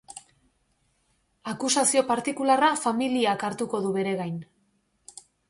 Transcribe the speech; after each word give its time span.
Akusazio 1.51 2.03
partikularra 2.13 2.71
familiak 2.87 3.47
hartuko 3.51 3.83
du 3.85 3.93
bere 4.01 4.17
gain. 4.25 4.43